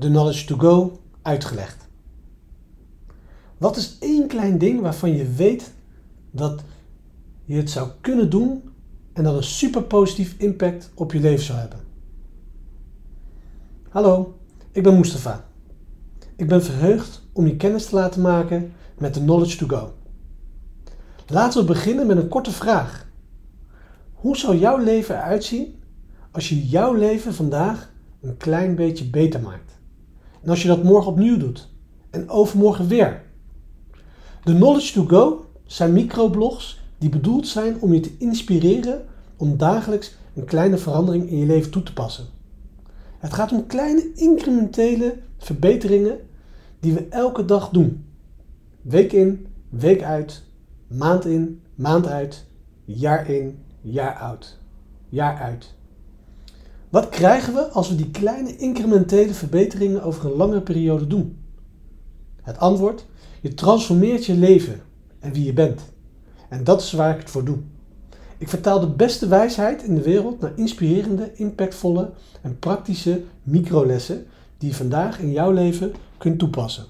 de 0.00 0.08
Knowledge 0.08 0.46
to 0.46 0.56
Go 0.56 1.00
uitgelegd. 1.22 1.88
Wat 3.58 3.76
is 3.76 3.96
één 3.98 4.26
klein 4.26 4.58
ding 4.58 4.80
waarvan 4.80 5.16
je 5.16 5.32
weet 5.32 5.72
dat 6.30 6.62
je 7.44 7.56
het 7.56 7.70
zou 7.70 7.90
kunnen 8.00 8.30
doen 8.30 8.62
en 9.12 9.24
dat 9.24 9.36
een 9.36 9.44
super 9.44 9.82
positief 9.82 10.34
impact 10.38 10.90
op 10.94 11.12
je 11.12 11.20
leven 11.20 11.44
zou 11.44 11.58
hebben? 11.58 11.78
Hallo, 13.88 14.38
ik 14.72 14.82
ben 14.82 14.98
Mustafa. 14.98 15.44
Ik 16.36 16.48
ben 16.48 16.62
verheugd 16.62 17.22
om 17.32 17.46
je 17.46 17.56
kennis 17.56 17.86
te 17.86 17.94
laten 17.94 18.20
maken 18.20 18.72
met 18.98 19.14
de 19.14 19.20
Knowledge 19.20 19.56
to 19.56 19.76
Go. 19.76 19.92
Laten 21.26 21.60
we 21.60 21.66
beginnen 21.66 22.06
met 22.06 22.16
een 22.16 22.28
korte 22.28 22.52
vraag. 22.52 23.08
Hoe 24.12 24.36
zou 24.36 24.56
jouw 24.56 24.78
leven 24.78 25.14
eruit 25.16 25.44
zien 25.44 25.82
als 26.30 26.48
je 26.48 26.66
jouw 26.66 26.92
leven 26.94 27.34
vandaag 27.34 27.92
een 28.20 28.36
klein 28.36 28.74
beetje 28.74 29.04
beter 29.04 29.40
maakt? 29.40 29.79
En 30.42 30.50
als 30.50 30.62
je 30.62 30.68
dat 30.68 30.82
morgen 30.82 31.10
opnieuw 31.10 31.36
doet 31.38 31.68
en 32.10 32.28
overmorgen 32.28 32.88
weer. 32.88 33.22
De 34.44 34.54
Knowledge 34.54 34.92
to 34.92 35.04
Go 35.04 35.44
zijn 35.64 35.92
microblogs 35.92 36.80
die 36.98 37.08
bedoeld 37.08 37.48
zijn 37.48 37.80
om 37.80 37.92
je 37.92 38.00
te 38.00 38.16
inspireren 38.18 39.04
om 39.36 39.56
dagelijks 39.56 40.16
een 40.34 40.44
kleine 40.44 40.78
verandering 40.78 41.28
in 41.30 41.38
je 41.38 41.46
leven 41.46 41.70
toe 41.70 41.82
te 41.82 41.92
passen. 41.92 42.26
Het 43.18 43.32
gaat 43.32 43.52
om 43.52 43.66
kleine 43.66 44.12
incrementele 44.14 45.18
verbeteringen 45.38 46.18
die 46.80 46.92
we 46.92 47.06
elke 47.08 47.44
dag 47.44 47.68
doen. 47.68 48.04
Week 48.82 49.12
in, 49.12 49.46
week 49.68 50.02
uit, 50.02 50.42
maand 50.86 51.24
in, 51.24 51.62
maand 51.74 52.06
uit, 52.06 52.46
jaar 52.84 53.30
in, 53.30 53.58
jaar 53.80 54.14
uit. 54.14 54.58
Jaar 55.08 55.38
uit. 55.38 55.74
Wat 56.90 57.08
krijgen 57.08 57.54
we 57.54 57.68
als 57.68 57.88
we 57.88 57.94
die 57.94 58.10
kleine 58.10 58.56
incrementele 58.56 59.34
verbeteringen 59.34 60.02
over 60.02 60.24
een 60.24 60.36
langere 60.36 60.60
periode 60.60 61.06
doen? 61.06 61.38
Het 62.42 62.58
antwoord: 62.58 63.06
je 63.40 63.54
transformeert 63.54 64.26
je 64.26 64.34
leven 64.34 64.82
en 65.18 65.32
wie 65.32 65.44
je 65.44 65.52
bent. 65.52 65.80
En 66.48 66.64
dat 66.64 66.80
is 66.80 66.92
waar 66.92 67.14
ik 67.14 67.20
het 67.20 67.30
voor 67.30 67.44
doe. 67.44 67.58
Ik 68.38 68.48
vertaal 68.48 68.80
de 68.80 68.90
beste 68.90 69.28
wijsheid 69.28 69.82
in 69.82 69.94
de 69.94 70.02
wereld 70.02 70.40
naar 70.40 70.52
inspirerende, 70.56 71.32
impactvolle 71.34 72.10
en 72.42 72.58
praktische 72.58 73.22
microlessen 73.42 74.26
die 74.58 74.68
je 74.68 74.74
vandaag 74.74 75.20
in 75.20 75.32
jouw 75.32 75.52
leven 75.52 75.92
kunt 76.18 76.38
toepassen. 76.38 76.84